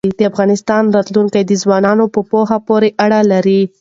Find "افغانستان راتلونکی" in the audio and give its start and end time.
0.31-1.41